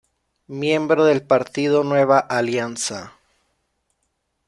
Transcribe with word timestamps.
Miembro 0.47 1.05
del 1.05 1.21
Partido 1.21 1.83
Nueva 1.83 2.17
Alianza. 2.17 3.13